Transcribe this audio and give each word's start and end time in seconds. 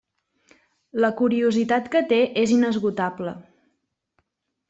La 1.03 1.09
curiositat 1.19 1.91
que 1.95 2.01
té 2.13 2.19
és 2.45 2.55
inesgotable. 2.57 3.35